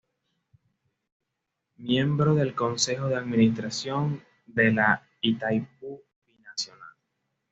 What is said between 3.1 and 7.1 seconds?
Administración de la Itaipú Binacional.